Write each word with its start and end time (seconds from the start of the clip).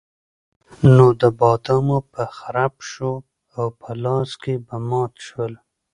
نو 0.95 1.05
د 1.21 1.23
بادامو 1.39 1.99
به 2.11 2.23
خرپ 2.37 2.73
شو 2.89 3.11
او 3.57 3.65
په 3.79 3.89
لاس 4.03 4.31
کې 4.41 4.53
به 4.65 4.75
مات 4.89 5.13
شول. 5.27 5.53